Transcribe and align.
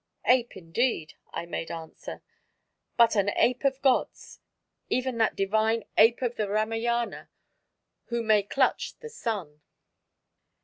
"Ape 0.25 0.57
indeed," 0.57 1.13
I 1.31 1.45
made 1.45 1.69
answer, 1.69 2.23
"but 2.97 3.15
an 3.15 3.29
ape 3.35 3.63
of 3.63 3.79
gods, 3.83 4.39
even 4.89 5.19
that 5.19 5.35
divine 5.35 5.83
Ape 5.95 6.23
of 6.23 6.37
the 6.37 6.49
Ramayana 6.49 7.29
who 8.05 8.23
may 8.23 8.41
clutch 8.41 8.97
the 8.97 9.09
Sun!" 9.09 9.61